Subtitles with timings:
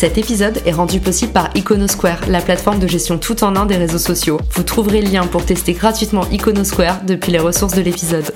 [0.00, 3.76] Cet épisode est rendu possible par Iconosquare, la plateforme de gestion tout en un des
[3.76, 4.40] réseaux sociaux.
[4.52, 8.34] Vous trouverez le lien pour tester gratuitement Iconosquare depuis les ressources de l'épisode.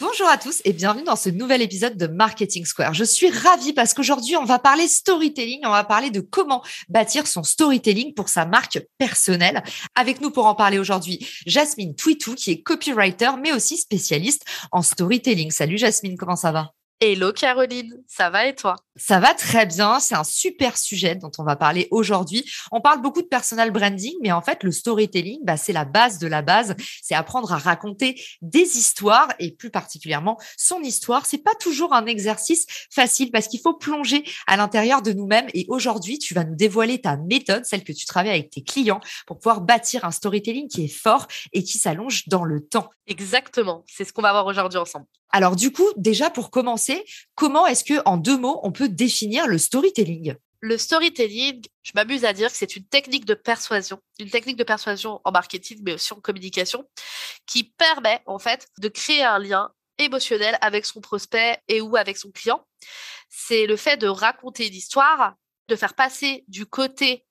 [0.00, 2.94] Bonjour à tous et bienvenue dans ce nouvel épisode de Marketing Square.
[2.94, 7.28] Je suis ravie parce qu'aujourd'hui, on va parler storytelling, on va parler de comment bâtir
[7.28, 9.62] son storytelling pour sa marque personnelle.
[9.94, 14.82] Avec nous pour en parler aujourd'hui, Jasmine Twitou, qui est copywriter, mais aussi spécialiste en
[14.82, 15.52] storytelling.
[15.52, 16.72] Salut Jasmine, comment ça va?
[17.00, 18.74] Hello Caroline, ça va et toi?
[18.98, 22.44] Ça va très bien, c'est un super sujet dont on va parler aujourd'hui.
[22.72, 26.18] On parle beaucoup de personal branding, mais en fait le storytelling, bah, c'est la base
[26.18, 31.26] de la base, c'est apprendre à raconter des histoires et plus particulièrement son histoire.
[31.26, 35.64] C'est pas toujours un exercice facile parce qu'il faut plonger à l'intérieur de nous-mêmes et
[35.68, 39.38] aujourd'hui tu vas nous dévoiler ta méthode, celle que tu travailles avec tes clients pour
[39.38, 42.90] pouvoir bâtir un storytelling qui est fort et qui s'allonge dans le temps.
[43.06, 45.06] Exactement, c'est ce qu'on va voir aujourd'hui ensemble.
[45.30, 49.46] Alors du coup, déjà pour commencer, comment est-ce que en deux mots on peut définir
[49.46, 54.30] le storytelling le storytelling, je m'amuse à dire que c'est une technique de persuasion, une
[54.30, 56.88] technique de persuasion en marketing, mais aussi en communication,
[57.46, 62.16] qui permet en fait de créer un lien émotionnel avec son prospect et ou avec
[62.16, 62.66] son client.
[63.28, 65.34] C'est le fait de raconter l'histoire,
[65.68, 67.24] de faire passer du côté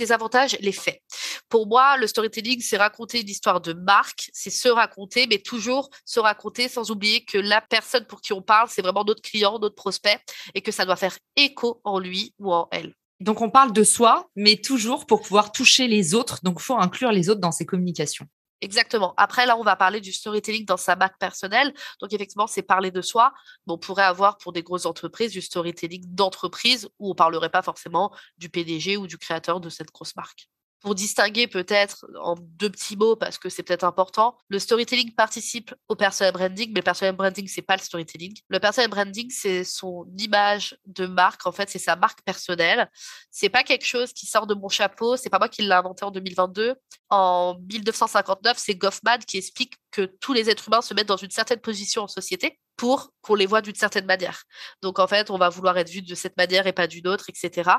[0.00, 1.00] des avantages les faits.
[1.48, 5.90] Pour moi, le storytelling, c'est raconter une histoire de marque, c'est se raconter, mais toujours
[6.04, 9.58] se raconter sans oublier que la personne pour qui on parle, c'est vraiment notre client,
[9.58, 10.18] notre prospect,
[10.54, 12.94] et que ça doit faire écho en lui ou en elle.
[13.20, 16.40] Donc on parle de soi, mais toujours pour pouvoir toucher les autres.
[16.42, 18.26] Donc il faut inclure les autres dans ses communications.
[18.62, 19.14] Exactement.
[19.16, 21.72] Après, là, on va parler du storytelling dans sa marque personnelle.
[22.00, 23.32] Donc, effectivement, c'est parler de soi.
[23.66, 28.14] on pourrait avoir pour des grosses entreprises du storytelling d'entreprise où on parlerait pas forcément
[28.38, 30.48] du PDG ou du créateur de cette grosse marque
[30.80, 35.74] pour distinguer peut-être en deux petits mots parce que c'est peut-être important, le storytelling participe
[35.88, 38.34] au personal branding, mais le personal branding c'est pas le storytelling.
[38.48, 42.90] Le personal branding c'est son image de marque, en fait c'est sa marque personnelle.
[43.30, 46.04] C'est pas quelque chose qui sort de mon chapeau, c'est pas moi qui l'ai inventé
[46.04, 46.74] en 2022.
[47.10, 51.30] En 1959, c'est Goffman qui explique que tous les êtres humains se mettent dans une
[51.30, 54.44] certaine position en société pour qu'on les voit d'une certaine manière.
[54.80, 57.26] Donc en fait, on va vouloir être vu de cette manière et pas d'une autre,
[57.28, 57.70] etc.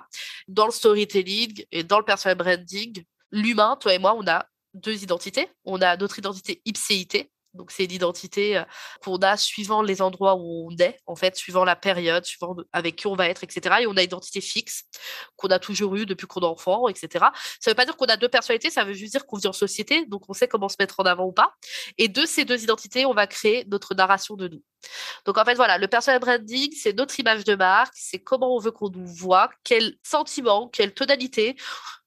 [0.48, 4.46] Dans le storytelling et dans le personal branding, l'humain, toi et moi, on a
[4.76, 5.50] deux identités.
[5.66, 8.64] On a notre identité ipséité, donc, c'est l'identité
[9.04, 12.96] qu'on a suivant les endroits où on est, en fait, suivant la période, suivant avec
[12.96, 13.78] qui on va être, etc.
[13.82, 14.84] Et on a une identité fixe
[15.36, 17.26] qu'on a toujours eue depuis qu'on est enfant, etc.
[17.60, 19.48] Ça ne veut pas dire qu'on a deux personnalités, ça veut juste dire qu'on vit
[19.48, 21.54] en société, donc on sait comment se mettre en avant ou pas.
[21.98, 24.64] Et de ces deux identités, on va créer notre narration de nous.
[25.26, 28.60] Donc, en fait, voilà, le personal branding, c'est notre image de marque, c'est comment on
[28.60, 31.56] veut qu'on nous voit, quel sentiment, quelle tonalité,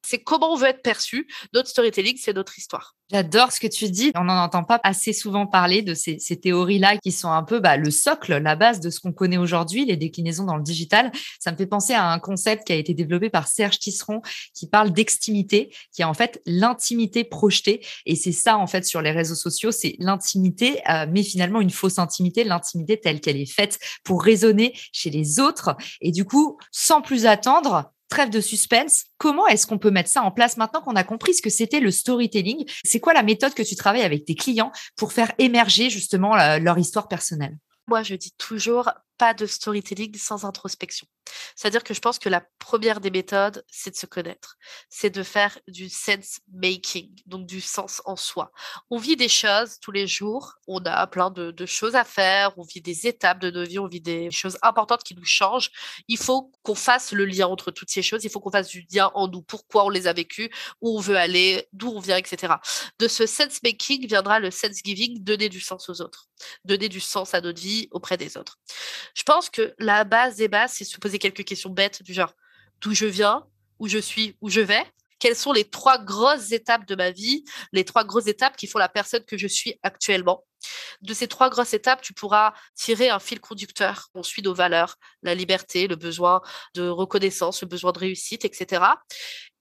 [0.04, 1.26] c'est comment on veut être perçu.
[1.52, 2.94] Notre storytelling, c'est notre histoire.
[3.10, 4.12] J'adore ce que tu dis.
[4.14, 7.76] On n'en entend pas assez souvent parler de ces, théories-là qui sont un peu bah,
[7.76, 11.12] le socle, la base de ce qu'on connaît aujourd'hui, les déclinaisons dans le digital.
[11.38, 14.22] Ça me fait penser à un concept qui a été développé par Serge Tisseron
[14.54, 17.84] qui parle d'extimité, qui est en fait l'intimité projetée.
[18.06, 21.70] Et c'est ça, en fait, sur les réseaux sociaux, c'est l'intimité, euh, mais finalement une
[21.70, 25.76] fausse intimité, l'intimité telle qu'elle est faite pour résonner chez les autres.
[26.00, 29.06] Et du coup, sans plus attendre, trêve de suspense.
[29.18, 31.80] Comment est-ce qu'on peut mettre ça en place maintenant qu'on a compris ce que c'était
[31.80, 32.64] le storytelling?
[32.84, 36.60] C'est quoi la méthode que tu travailles avec tes clients pour faire émerger justement euh,
[36.60, 37.58] leur histoire personnelle?
[37.88, 38.88] Moi, je dis toujours
[39.18, 41.06] pas de storytelling sans introspection.
[41.56, 44.56] C'est-à-dire que je pense que la première des méthodes, c'est de se connaître.
[44.88, 48.52] C'est de faire du sense making, donc du sens en soi.
[48.90, 52.62] On vit des choses tous les jours, on a plein de, choses à faire, on
[52.62, 55.70] vit des étapes de nos vies, on vit des choses importantes qui nous changent.
[56.08, 58.86] Il faut qu'on fasse le lien entre toutes ces choses, il faut qu'on fasse du
[58.92, 60.50] lien en nous, pourquoi on les a vécues,
[60.80, 62.54] où on veut aller, d'où on vient, etc.
[62.98, 66.28] De ce sense making viendra le sense giving, donner du sens aux autres,
[66.64, 68.58] donner du sens à notre vie auprès des autres.
[69.14, 72.32] Je pense que la base des bases, c'est se poser quelques questions bêtes du genre
[72.80, 73.44] d'où je viens,
[73.78, 74.84] où je suis, où je vais.
[75.18, 78.78] Quelles sont les trois grosses étapes de ma vie, les trois grosses étapes qui font
[78.78, 80.44] la personne que je suis actuellement?
[81.02, 84.08] De ces trois grosses étapes, tu pourras tirer un fil conducteur.
[84.14, 86.40] On suit nos valeurs, la liberté, le besoin
[86.74, 88.82] de reconnaissance, le besoin de réussite, etc.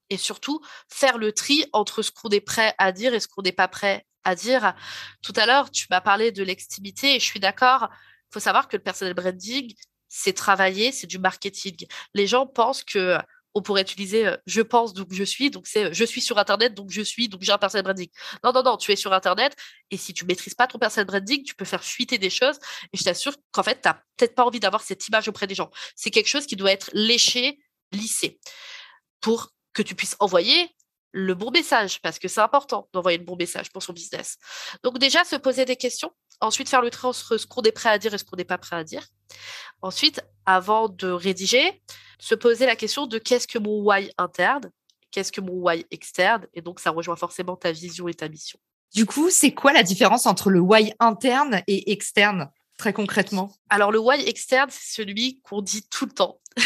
[0.09, 3.41] Et surtout, faire le tri entre ce qu'on est prêt à dire et ce qu'on
[3.41, 4.73] n'est pas prêt à dire.
[5.21, 7.89] Tout à l'heure, tu m'as parlé de l'extimité et je suis d'accord
[8.33, 9.73] faut savoir que le personal branding,
[10.09, 11.85] c'est travailler, c'est du marketing.
[12.13, 13.17] Les gens pensent que
[13.55, 16.73] on pourrait utiliser euh, je pense, donc je suis, donc c'est je suis sur Internet,
[16.73, 18.09] donc je suis, donc j'ai un personal branding.
[18.43, 19.55] Non, non, non, tu es sur Internet
[19.91, 22.57] et si tu maîtrises pas ton personal branding, tu peux faire fuiter des choses
[22.91, 25.55] et je t'assure qu'en fait, tu n'as peut-être pas envie d'avoir cette image auprès des
[25.55, 25.69] gens.
[25.95, 27.59] C'est quelque chose qui doit être léché,
[27.91, 28.39] lissé
[29.21, 30.69] pour que tu puisses envoyer
[31.13, 34.37] le bon message, parce que c'est important d'envoyer le bon message pour son business.
[34.83, 36.11] Donc déjà, se poser des questions,
[36.41, 38.43] ensuite faire le trait entre ce qu'on est prêt à dire et ce qu'on n'est
[38.43, 39.05] pas prêt à dire.
[39.81, 41.81] Ensuite, avant de rédiger,
[42.19, 44.71] se poser la question de qu'est-ce que mon why interne,
[45.11, 48.59] qu'est-ce que mon why externe, et donc ça rejoint forcément ta vision et ta mission.
[48.93, 53.51] Du coup, c'est quoi la différence entre le why interne et externe très concrètement?
[53.69, 56.39] Alors le why externe, c'est celui qu'on dit tout le temps.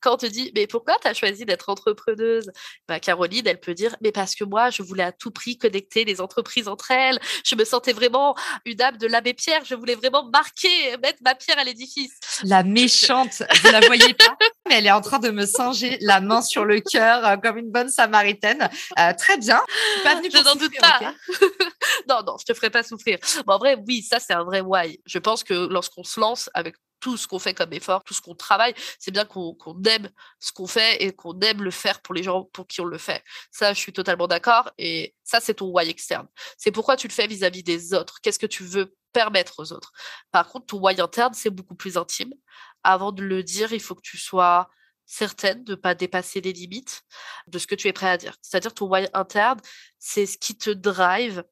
[0.00, 2.50] quand on te dit, mais pourquoi tu as choisi d'être entrepreneuse?
[2.88, 6.04] Bah, Caroline, elle peut dire, mais parce que moi, je voulais à tout prix connecter
[6.04, 7.18] les entreprises entre elles.
[7.44, 9.64] Je me sentais vraiment une âme de l'abbé Pierre.
[9.64, 12.12] Je voulais vraiment marquer, mettre ma pierre à l'édifice.
[12.44, 14.36] La méchante, vous la voyez pas,
[14.68, 17.58] mais elle est en train de me singer la main sur le cœur euh, comme
[17.58, 18.68] une bonne samaritaine.
[18.98, 19.60] Euh, très bien.
[20.04, 21.00] Je, n'en doute pas.
[22.08, 23.18] non, non, je te ferai pas souffrir.
[23.46, 25.00] en vrai, oui, ça, c'est un vrai why.
[25.06, 28.20] Je pense que lorsqu'on se lance avec tout ce qu'on fait comme effort, tout ce
[28.20, 29.56] qu'on travaille, c'est bien qu'on
[29.86, 32.84] aime ce qu'on fait et qu'on aime le faire pour les gens pour qui on
[32.84, 33.24] le fait.
[33.50, 34.70] Ça, je suis totalement d'accord.
[34.78, 36.28] Et ça, c'est ton why externe.
[36.56, 38.20] C'est pourquoi tu le fais vis-à-vis des autres.
[38.22, 39.92] Qu'est-ce que tu veux permettre aux autres?
[40.30, 42.32] Par contre, ton why interne, c'est beaucoup plus intime.
[42.84, 44.68] Avant de le dire, il faut que tu sois
[45.10, 47.02] certaine de ne pas dépasser les limites
[47.48, 48.36] de ce que tu es prêt à dire.
[48.42, 49.60] C'est-à-dire ton why interne,
[49.98, 51.42] c'est ce qui te drive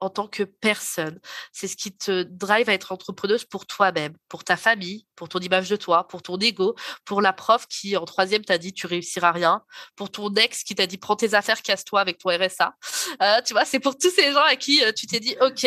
[0.00, 1.18] en tant que personne.
[1.50, 5.38] C'est ce qui te drive à être entrepreneuse pour toi-même, pour ta famille, pour ton
[5.38, 6.76] image de toi, pour ton ego,
[7.06, 9.62] pour la prof qui en troisième t'a dit tu réussiras rien,
[9.96, 12.74] pour ton ex qui t'a dit prends tes affaires, casse-toi avec ton RSA.
[13.22, 15.66] Euh, tu vois, c'est pour tous ces gens à qui euh, tu t'es dit ok,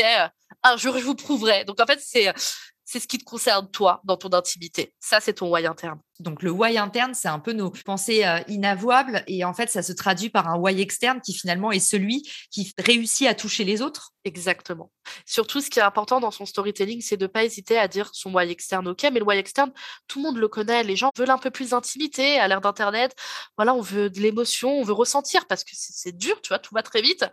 [0.62, 1.66] un jour je vous prouverai.
[1.66, 2.31] Donc en fait, c'est
[2.92, 4.96] c'est ce qui te concerne toi dans ton intimité.
[5.00, 6.00] Ça, c'est ton why interne.
[6.20, 9.84] Donc le why interne, c'est un peu nos pensées euh, inavouables et en fait, ça
[9.84, 13.84] se traduit par un why externe qui finalement est celui qui réussit à toucher les
[13.84, 14.14] autres.
[14.26, 14.92] Exactement.
[15.28, 18.10] Surtout, ce qui est important dans son storytelling, c'est de ne pas hésiter à dire
[18.12, 18.88] son why externe.
[18.88, 19.72] Ok, mais le why externe,
[20.08, 20.84] tout le monde le connaît.
[20.84, 23.16] Les gens veulent un peu plus d'intimité à l'ère d'Internet.
[23.56, 26.74] Voilà, on veut de l'émotion, on veut ressentir parce que c'est dur, tu vois, tout
[26.74, 27.24] va très vite.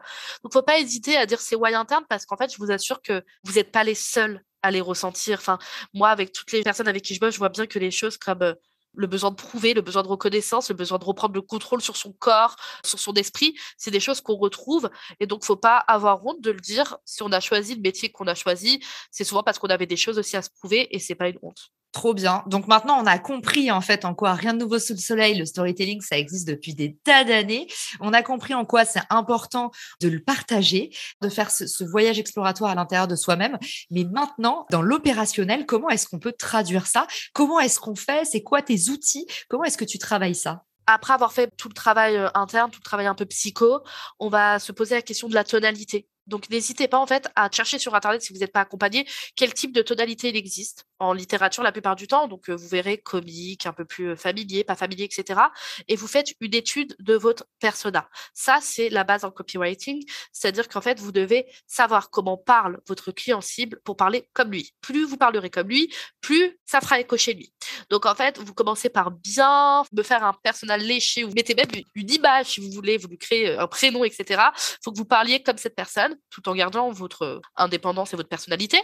[0.44, 3.00] Donc, faut pas hésiter à dire ses why internes parce qu'en fait, je vous assure
[3.00, 5.38] que vous n'êtes pas les seuls à les ressentir.
[5.38, 5.58] Enfin,
[5.94, 8.18] moi, avec toutes les personnes avec qui je bosse, je vois bien que les choses
[8.18, 8.54] comme euh,
[8.94, 11.96] le besoin de prouver, le besoin de reconnaissance, le besoin de reprendre le contrôle sur
[11.96, 14.90] son corps, sur son esprit, c'est des choses qu'on retrouve.
[15.20, 16.96] Et donc, faut pas avoir honte de le dire.
[17.04, 19.96] Si on a choisi le métier qu'on a choisi, c'est souvent parce qu'on avait des
[19.96, 21.70] choses aussi à se prouver et c'est pas une honte.
[21.96, 22.42] Trop bien.
[22.46, 25.34] Donc maintenant, on a compris en fait en quoi rien de nouveau sous le soleil,
[25.34, 27.68] le storytelling, ça existe depuis des tas d'années.
[28.00, 29.70] On a compris en quoi c'est important
[30.02, 33.58] de le partager, de faire ce, voyage exploratoire à l'intérieur de soi-même.
[33.90, 37.06] Mais maintenant, dans l'opérationnel, comment est-ce qu'on peut traduire ça?
[37.32, 38.26] Comment est-ce qu'on fait?
[38.26, 39.26] C'est quoi tes outils?
[39.48, 40.64] Comment est-ce que tu travailles ça?
[40.86, 43.80] Après avoir fait tout le travail euh, interne, tout le travail un peu psycho,
[44.18, 46.06] on va se poser la question de la tonalité.
[46.26, 49.06] Donc n'hésitez pas en fait à chercher sur internet si vous n'êtes pas accompagné
[49.36, 52.28] quel type de tonalité il existe en littérature la plupart du temps.
[52.28, 55.40] Donc vous verrez comique, un peu plus familier, pas familier, etc.
[55.88, 58.08] Et vous faites une étude de votre persona.
[58.34, 60.02] Ça c'est la base en copywriting,
[60.32, 64.74] c'est-à-dire qu'en fait vous devez savoir comment parle votre client cible pour parler comme lui.
[64.80, 67.52] Plus vous parlerez comme lui, plus ça fera écho chez lui.
[67.90, 71.22] Donc en fait vous commencez par bien me faire un persona léché.
[71.22, 74.24] Vous mettez même une image si vous voulez, vous lui créez un prénom, etc.
[74.54, 78.28] Il faut que vous parliez comme cette personne tout en gardant votre indépendance et votre
[78.28, 78.80] personnalité.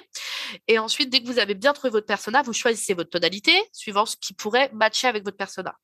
[0.69, 4.07] Et ensuite, dès que vous avez bien trouvé votre persona, vous choisissez votre tonalité suivant
[4.07, 5.75] ce qui pourrait matcher avec votre persona.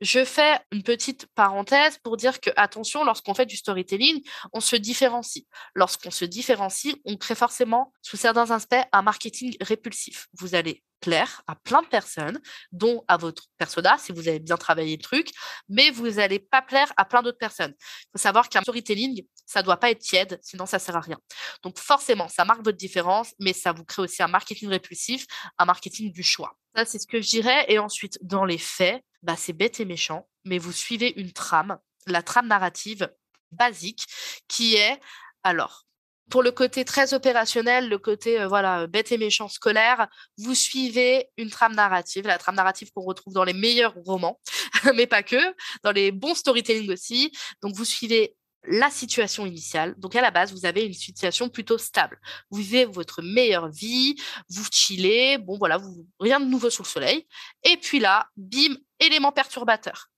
[0.00, 4.76] Je fais une petite parenthèse pour dire que, attention, lorsqu'on fait du storytelling, on se
[4.76, 5.44] différencie.
[5.74, 10.28] Lorsqu'on se différencie, on crée forcément, sous certains aspects, un marketing répulsif.
[10.32, 12.40] Vous allez plaire à plein de personnes,
[12.72, 15.30] dont à votre persona, si vous avez bien travaillé le truc,
[15.68, 17.74] mais vous n'allez pas plaire à plein d'autres personnes.
[17.78, 20.96] Il faut savoir qu'un storytelling, ça ne doit pas être tiède, sinon ça ne sert
[20.96, 21.18] à rien.
[21.62, 25.26] Donc forcément, ça marque votre différence, mais ça vous crée aussi un marketing répulsif,
[25.58, 26.56] un marketing du choix.
[26.74, 27.64] Ça, c'est ce que je dirais.
[27.68, 31.78] Et ensuite, dans les faits, bah, c'est bête et méchant, mais vous suivez une trame,
[32.06, 33.10] la trame narrative
[33.50, 34.04] basique,
[34.48, 35.00] qui est,
[35.42, 35.85] alors,
[36.30, 41.28] pour le côté très opérationnel, le côté euh, voilà bête et méchant scolaire, vous suivez
[41.36, 44.40] une trame narrative, la trame narrative qu'on retrouve dans les meilleurs romans,
[44.94, 47.32] mais pas que, dans les bons storytelling aussi.
[47.62, 48.36] Donc vous suivez
[48.68, 49.94] la situation initiale.
[49.98, 52.18] Donc à la base, vous avez une situation plutôt stable.
[52.50, 54.16] Vous vivez votre meilleure vie,
[54.48, 57.26] vous chillez, bon voilà, vous, rien de nouveau sous le soleil.
[57.62, 60.08] Et puis là, bim, élément perturbateur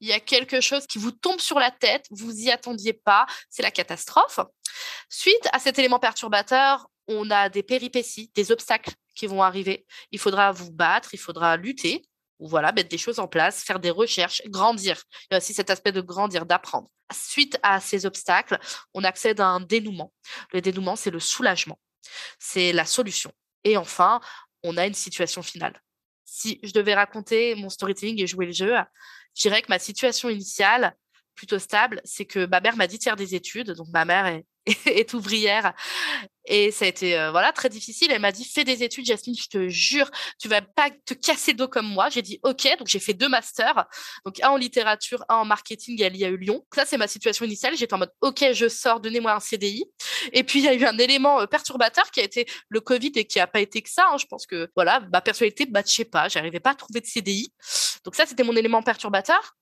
[0.00, 3.26] il y a quelque chose qui vous tombe sur la tête, vous y attendiez pas,
[3.48, 4.40] c'est la catastrophe.
[5.08, 9.86] Suite à cet élément perturbateur, on a des péripéties, des obstacles qui vont arriver.
[10.12, 12.02] Il faudra vous battre, il faudra lutter.
[12.38, 15.02] ou voilà, mettre des choses en place, faire des recherches, grandir.
[15.24, 16.88] Il y a aussi cet aspect de grandir, d'apprendre.
[17.12, 18.58] Suite à ces obstacles,
[18.94, 20.10] on accède à un dénouement.
[20.54, 21.78] Le dénouement, c'est le soulagement,
[22.38, 23.30] c'est la solution.
[23.64, 24.20] Et enfin,
[24.62, 25.82] on a une situation finale.
[26.24, 28.74] Si je devais raconter mon storytelling et jouer le jeu,
[29.34, 30.96] je dirais que ma situation initiale,
[31.40, 33.70] plutôt stable, c'est que ma mère m'a dit de faire des études.
[33.70, 35.72] Donc ma mère est, ouvrière
[36.44, 38.12] et ça a été euh, voilà très difficile.
[38.12, 41.54] Elle m'a dit fais des études, Jasmine, je te jure, tu vas pas te casser
[41.54, 42.10] dos comme moi.
[42.10, 43.86] J'ai dit ok, donc j'ai fait deux masters,
[44.26, 46.62] donc un en littérature, un en marketing à l'IAE Lyon.
[46.74, 47.74] Ça c'est ma situation initiale.
[47.74, 49.86] J'étais en mode ok, je sors, donnez-moi un CDI.
[50.34, 53.12] Et puis il y a eu un élément euh, perturbateur qui a été le Covid
[53.14, 54.10] et qui a pas été que ça.
[54.12, 54.18] Hein.
[54.20, 57.50] Je pense que voilà ma personnalité ne matchait pas, j'arrivais pas à trouver de CDI.
[58.04, 59.56] Donc ça c'était mon élément perturbateur.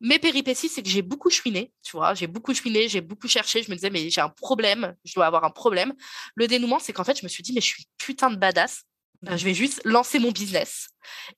[0.00, 3.62] Mes péripéties, c'est que j'ai beaucoup chouiné, tu vois, j'ai beaucoup chouiné, j'ai beaucoup cherché,
[3.62, 5.94] je me disais, mais j'ai un problème, je dois avoir un problème.
[6.34, 8.82] Le dénouement, c'est qu'en fait, je me suis dit, mais je suis putain de badass,
[9.22, 10.88] ben, je vais juste lancer mon business.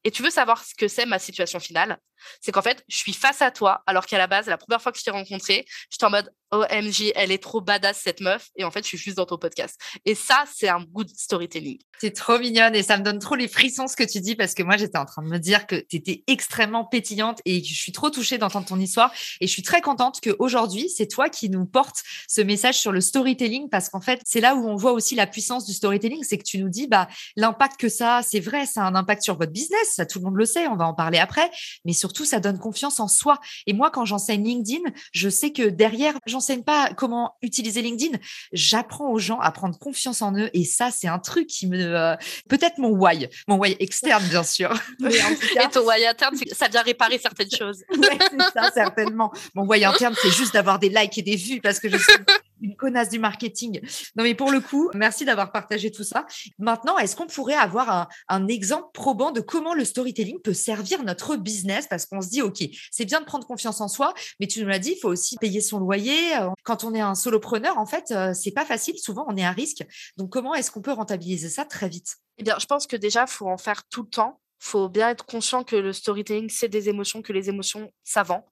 [0.05, 1.99] Et tu veux savoir ce que c'est ma situation finale?
[2.41, 4.93] C'est qu'en fait, je suis face à toi, alors qu'à la base, la première fois
[4.93, 8.49] que je t'ai rencontré, j'étais en mode OMG, elle est trop badass cette meuf.
[8.57, 9.79] Et en fait, je suis juste dans ton podcast.
[10.05, 11.79] Et ça, c'est un good storytelling.
[12.01, 14.55] C'est trop mignonne et ça me donne trop les frissons ce que tu dis parce
[14.55, 17.75] que moi, j'étais en train de me dire que tu étais extrêmement pétillante et je
[17.75, 19.13] suis trop touchée d'entendre ton histoire.
[19.41, 23.01] Et je suis très contente qu'aujourd'hui, c'est toi qui nous portes ce message sur le
[23.01, 26.23] storytelling parce qu'en fait, c'est là où on voit aussi la puissance du storytelling.
[26.23, 29.23] C'est que tu nous dis, bah, l'impact que ça, c'est vrai, ça a un impact
[29.23, 29.53] sur votre.
[29.91, 30.67] Ça, tout le monde le sait.
[30.69, 31.51] On va en parler après.
[31.85, 33.39] Mais surtout, ça donne confiance en soi.
[33.67, 38.19] Et moi, quand j'enseigne LinkedIn, je sais que derrière, j'enseigne pas comment utiliser LinkedIn.
[38.53, 40.51] J'apprends aux gens à prendre confiance en eux.
[40.53, 42.17] Et ça, c'est un truc qui me, euh,
[42.49, 44.73] peut-être mon why, mon why externe, bien sûr.
[45.01, 47.83] Mais en tout cas, et ton why interne, ça vient réparer certaines choses.
[47.91, 49.33] ouais, c'est ça, certainement.
[49.55, 52.13] Mon why interne, c'est juste d'avoir des likes et des vues parce que je suis
[52.61, 53.81] une connasse du marketing.
[54.17, 56.27] Non, mais pour le coup, merci d'avoir partagé tout ça.
[56.59, 61.37] Maintenant, est-ce qu'on pourrait avoir un, exemple probant de comment le storytelling peut servir notre
[61.37, 61.87] business?
[61.89, 64.69] Parce qu'on se dit, OK, c'est bien de prendre confiance en soi, mais tu nous
[64.69, 66.37] l'as dit, il faut aussi payer son loyer.
[66.37, 68.99] Euh, quand on est un solopreneur, en fait, euh, c'est pas facile.
[68.99, 69.85] Souvent, on est à risque.
[70.17, 72.17] Donc, comment est-ce qu'on peut rentabiliser ça très vite?
[72.39, 75.11] Eh bien, je pense que déjà, il faut en faire tout le temps faut bien
[75.11, 78.47] être conscient que le storytelling, c'est des émotions, que les émotions, ça vend.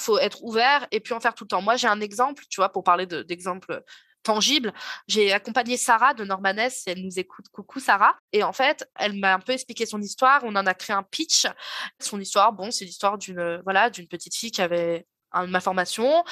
[0.00, 1.62] Faut être ouvert et puis en faire tout le temps.
[1.62, 3.82] Moi, j'ai un exemple, tu vois, pour parler d'exemple
[4.22, 4.72] tangible.
[5.08, 7.46] J'ai accompagné Sarah de Normanès, elle nous écoute.
[7.50, 8.16] Coucou Sarah.
[8.32, 10.42] Et en fait, elle m'a un peu expliqué son histoire.
[10.44, 11.46] On en a créé un pitch.
[12.00, 16.24] Son histoire, bon, c'est l'histoire d'une voilà d'une petite fille qui avait une malformation,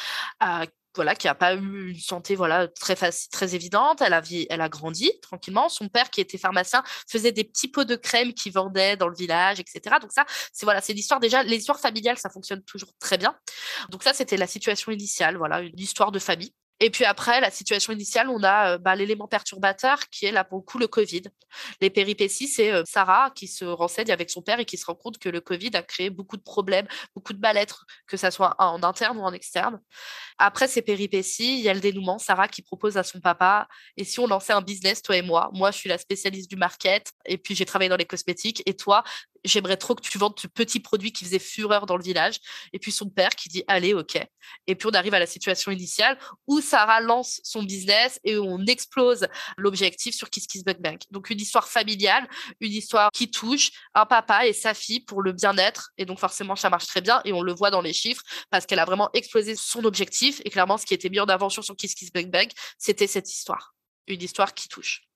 [0.43, 4.01] euh, voilà, qui n'a pas eu une santé voilà très facile, très évidente.
[4.01, 5.69] Elle a, elle a grandi tranquillement.
[5.69, 9.17] Son père, qui était pharmacien, faisait des petits pots de crème qu'il vendait dans le
[9.17, 9.97] village, etc.
[10.01, 11.43] Donc ça, c'est voilà, c'est l'histoire déjà.
[11.43, 13.37] Les histoires familiales, ça fonctionne toujours très bien.
[13.91, 16.53] Donc ça, c'était la situation initiale, voilà, une histoire de famille.
[16.81, 20.45] Et puis après, la situation initiale, on a euh, bah, l'élément perturbateur qui est là
[20.45, 21.23] pour le coup le Covid.
[21.81, 24.95] Les péripéties, c'est euh, Sarah qui se renseigne avec son père et qui se rend
[24.95, 28.55] compte que le Covid a créé beaucoup de problèmes, beaucoup de mal-être, que ce soit
[28.59, 29.81] en interne ou en externe.
[30.39, 32.19] Après ces péripéties, il y a le dénouement.
[32.19, 35.51] Sarah qui propose à son papa, et si on lançait un business, toi et moi?
[35.53, 38.75] Moi, je suis la spécialiste du market, et puis j'ai travaillé dans les cosmétiques, et
[38.75, 39.05] toi,
[39.45, 42.37] j'aimerais trop que tu vendes ce petit produit qui faisait fureur dans le village.
[42.73, 44.19] Et puis son père qui dit, allez, ok.
[44.67, 48.65] Et puis on arrive à la situation initiale où Sarah lance son business et on
[48.67, 51.03] explose l'objectif sur Kiss Kiss Bank.
[51.11, 52.29] Donc une histoire familiale,
[52.61, 55.91] une histoire qui touche un papa et sa fille pour le bien-être.
[55.99, 58.67] Et donc forcément, ça marche très bien et on le voit dans les chiffres parce
[58.67, 60.41] qu'elle a vraiment explosé son objectif.
[60.45, 63.75] Et clairement, ce qui était mis en aventure sur Kiss Kiss Bank, c'était cette histoire.
[64.07, 65.10] Une histoire qui touche.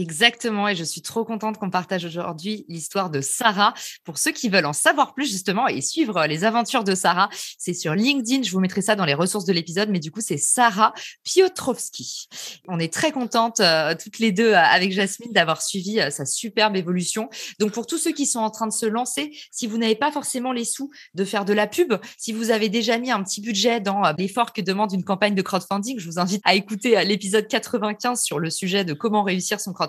[0.00, 3.74] Exactement, et je suis trop contente qu'on partage aujourd'hui l'histoire de Sarah.
[4.04, 7.28] Pour ceux qui veulent en savoir plus justement et suivre les aventures de Sarah,
[7.58, 10.20] c'est sur LinkedIn, je vous mettrai ça dans les ressources de l'épisode, mais du coup
[10.20, 12.28] c'est Sarah Piotrowski.
[12.68, 16.24] On est très contentes euh, toutes les deux euh, avec Jasmine d'avoir suivi euh, sa
[16.24, 17.28] superbe évolution.
[17.58, 20.12] Donc pour tous ceux qui sont en train de se lancer, si vous n'avez pas
[20.12, 23.40] forcément les sous de faire de la pub, si vous avez déjà mis un petit
[23.40, 27.48] budget dans l'effort que demande une campagne de crowdfunding, je vous invite à écouter l'épisode
[27.48, 29.87] 95 sur le sujet de comment réussir son crowdfunding,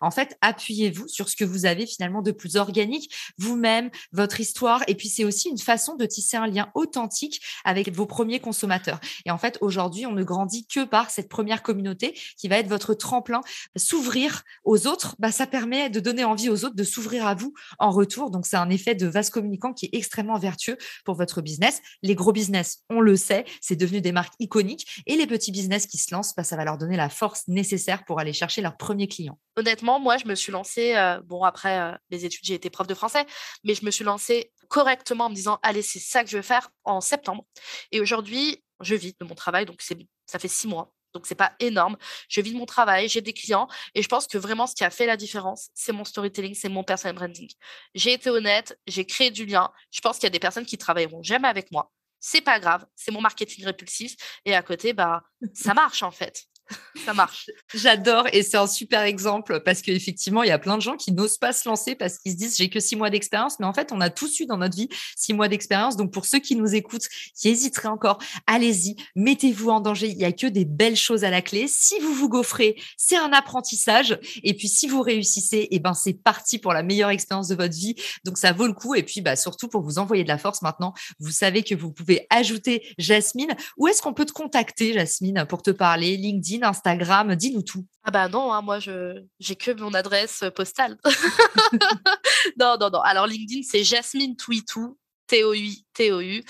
[0.00, 4.82] en fait, appuyez-vous sur ce que vous avez finalement de plus organique, vous-même, votre histoire.
[4.86, 9.00] Et puis, c'est aussi une façon de tisser un lien authentique avec vos premiers consommateurs.
[9.26, 12.68] Et en fait, aujourd'hui, on ne grandit que par cette première communauté qui va être
[12.68, 13.40] votre tremplin.
[13.76, 17.54] S'ouvrir aux autres, bah, ça permet de donner envie aux autres de s'ouvrir à vous
[17.78, 18.30] en retour.
[18.30, 21.80] Donc, c'est un effet de vase communicant qui est extrêmement vertueux pour votre business.
[22.02, 25.02] Les gros business, on le sait, c'est devenu des marques iconiques.
[25.06, 28.04] Et les petits business qui se lancent, bah, ça va leur donner la force nécessaire
[28.04, 31.78] pour aller chercher leur premier clients Honnêtement, moi, je me suis lancée, euh, bon, après
[31.78, 33.26] euh, les études, j'ai été prof de français,
[33.62, 36.42] mais je me suis lancée correctement en me disant, allez, c'est ça que je veux
[36.42, 37.44] faire en septembre.
[37.92, 40.94] Et aujourd'hui, je vis de mon travail, donc ça fait six mois.
[41.12, 41.96] Donc, c'est pas énorme.
[42.28, 43.68] Je vis de mon travail, j'ai des clients.
[43.94, 46.68] Et je pense que vraiment, ce qui a fait la différence, c'est mon storytelling, c'est
[46.68, 47.50] mon personal branding.
[47.94, 49.70] J'ai été honnête, j'ai créé du lien.
[49.90, 51.90] Je pense qu'il y a des personnes qui travailleront jamais avec moi.
[52.20, 54.14] C'est pas grave, c'est mon marketing répulsif.
[54.44, 55.22] Et à côté, bah,
[55.54, 56.44] ça marche en fait.
[57.04, 57.50] ça marche.
[57.74, 61.12] J'adore et c'est un super exemple parce qu'effectivement, il y a plein de gens qui
[61.12, 63.72] n'osent pas se lancer parce qu'ils se disent j'ai que six mois d'expérience, mais en
[63.72, 65.96] fait, on a tous eu dans notre vie six mois d'expérience.
[65.96, 70.08] Donc, pour ceux qui nous écoutent, qui hésiteraient encore, allez-y, mettez-vous en danger.
[70.08, 71.66] Il y a que des belles choses à la clé.
[71.68, 74.18] Si vous vous gaufrez, c'est un apprentissage.
[74.42, 77.74] Et puis, si vous réussissez, eh ben, c'est parti pour la meilleure expérience de votre
[77.74, 77.94] vie.
[78.24, 78.94] Donc, ça vaut le coup.
[78.94, 81.92] Et puis, bah, surtout pour vous envoyer de la force maintenant, vous savez que vous
[81.92, 83.54] pouvez ajouter Jasmine.
[83.76, 86.16] Où est-ce qu'on peut te contacter, Jasmine, pour te parler?
[86.16, 87.86] LinkedIn, Instagram Dis-nous tout.
[88.04, 90.98] Ah bah non, hein, moi je j'ai que mon adresse euh, postale.
[92.58, 93.00] non, non, non.
[93.00, 96.42] Alors LinkedIn, c'est Jasmine Twitou, T-O-U, T-O-U.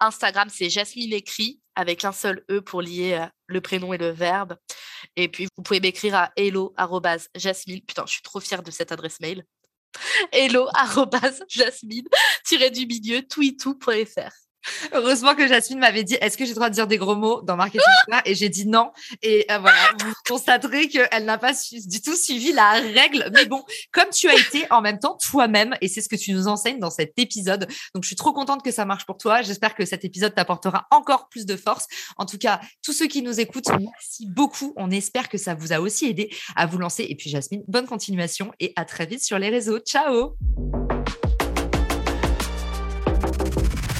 [0.00, 4.10] Instagram, c'est Jasmine écrit avec un seul E pour lier euh, le prénom et le
[4.10, 4.56] verbe.
[5.16, 6.74] Et puis, vous pouvez m'écrire à hello
[7.34, 7.80] jasmine.
[7.82, 9.44] Putain, je suis trop fière de cette adresse mail.
[10.32, 10.68] hello
[11.48, 12.06] jasmine
[12.72, 14.43] du milieu twitou.fr.
[14.92, 17.42] Heureusement que Jasmine m'avait dit est-ce que j'ai le droit de dire des gros mots
[17.42, 17.84] dans Marketing
[18.24, 18.92] Et j'ai dit non.
[19.22, 23.30] Et euh, voilà, vous constaterez qu'elle n'a pas du tout suivi la règle.
[23.32, 26.32] Mais bon, comme tu as été en même temps toi-même, et c'est ce que tu
[26.32, 27.66] nous enseignes dans cet épisode.
[27.94, 29.42] Donc, je suis trop contente que ça marche pour toi.
[29.42, 31.86] J'espère que cet épisode t'apportera encore plus de force.
[32.16, 34.72] En tout cas, tous ceux qui nous écoutent, merci beaucoup.
[34.76, 37.06] On espère que ça vous a aussi aidé à vous lancer.
[37.08, 39.78] Et puis, Jasmine, bonne continuation et à très vite sur les réseaux.
[39.78, 40.36] Ciao